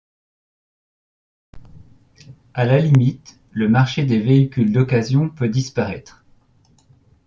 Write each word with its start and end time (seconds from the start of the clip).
À 2.55 2.65
la 2.65 2.79
limite, 2.79 3.39
le 3.51 3.69
marché 3.69 4.03
des 4.03 4.19
véhicules 4.19 4.71
d’occasion 4.73 5.29
peut 5.29 5.47
disparaître. 5.47 6.25